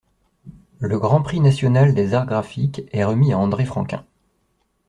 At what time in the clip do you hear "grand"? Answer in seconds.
0.97-1.21